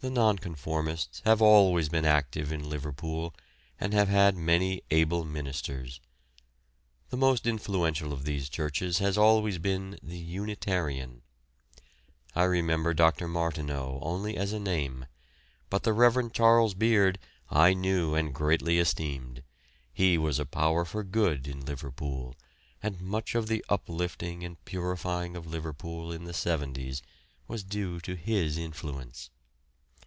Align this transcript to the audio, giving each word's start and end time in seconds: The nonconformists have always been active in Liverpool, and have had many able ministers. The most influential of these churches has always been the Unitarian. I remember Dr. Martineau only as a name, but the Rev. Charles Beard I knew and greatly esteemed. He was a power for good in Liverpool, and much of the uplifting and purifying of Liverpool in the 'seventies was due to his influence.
The 0.00 0.10
nonconformists 0.10 1.22
have 1.24 1.42
always 1.42 1.88
been 1.88 2.04
active 2.04 2.52
in 2.52 2.70
Liverpool, 2.70 3.34
and 3.80 3.92
have 3.92 4.06
had 4.06 4.36
many 4.36 4.80
able 4.92 5.24
ministers. 5.24 6.00
The 7.08 7.16
most 7.16 7.48
influential 7.48 8.12
of 8.12 8.24
these 8.24 8.48
churches 8.48 8.98
has 8.98 9.18
always 9.18 9.58
been 9.58 9.98
the 10.00 10.20
Unitarian. 10.20 11.22
I 12.32 12.44
remember 12.44 12.94
Dr. 12.94 13.26
Martineau 13.26 13.98
only 14.00 14.36
as 14.36 14.52
a 14.52 14.60
name, 14.60 15.06
but 15.68 15.82
the 15.82 15.92
Rev. 15.92 16.32
Charles 16.32 16.74
Beard 16.74 17.18
I 17.50 17.74
knew 17.74 18.14
and 18.14 18.32
greatly 18.32 18.78
esteemed. 18.78 19.42
He 19.92 20.16
was 20.16 20.38
a 20.38 20.46
power 20.46 20.84
for 20.84 21.02
good 21.02 21.48
in 21.48 21.64
Liverpool, 21.66 22.36
and 22.80 23.00
much 23.00 23.34
of 23.34 23.48
the 23.48 23.64
uplifting 23.68 24.44
and 24.44 24.64
purifying 24.64 25.34
of 25.36 25.48
Liverpool 25.48 26.12
in 26.12 26.22
the 26.22 26.32
'seventies 26.32 27.02
was 27.48 27.64
due 27.64 27.98
to 28.02 28.14
his 28.14 28.56
influence. 28.56 29.30